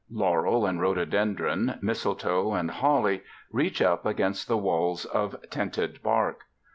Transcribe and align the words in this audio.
Laurel 0.09 0.65
and 0.65 0.81
rhododendron, 0.81 1.77
mistletoe 1.79 2.53
and 2.55 2.71
holly, 2.71 3.21
reach 3.51 3.83
up 3.83 4.03
against 4.03 4.47
the 4.47 4.57
walls 4.57 5.05
of 5.05 5.35
tinted 5.51 6.01
bark. 6.01 6.45